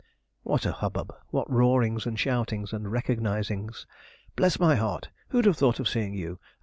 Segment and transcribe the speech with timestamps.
[0.41, 1.13] What a hubbub!
[1.29, 3.85] what roarings, and shoutings, and recognizings!
[4.35, 5.09] 'Bless my heart!
[5.27, 6.39] who'd have thought of seeing you?'